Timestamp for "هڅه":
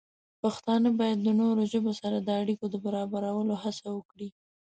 3.63-3.87